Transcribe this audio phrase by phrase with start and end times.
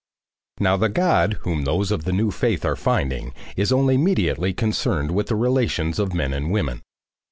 [0.59, 5.11] Now the God whom those of the new faith are finding is only mediately concerned
[5.11, 6.81] with the relations of men and women.